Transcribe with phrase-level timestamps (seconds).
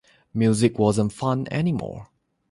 [0.33, 2.07] Music wasn't fun any more.